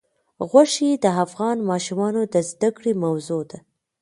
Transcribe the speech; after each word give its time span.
غوښې 0.49 0.89
د 1.03 1.05
افغان 1.23 1.57
ماشومانو 1.71 2.21
د 2.33 2.35
زده 2.49 2.69
کړې 2.77 2.91
موضوع 3.03 3.41
ده. 3.49 3.59